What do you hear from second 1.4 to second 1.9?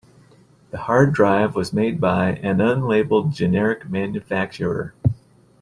was